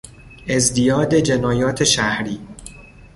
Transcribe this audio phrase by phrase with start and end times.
[0.47, 2.39] ازدیاد جنایات شهری